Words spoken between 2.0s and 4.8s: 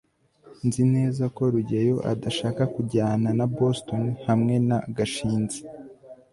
adashaka kujyana na boston hamwe na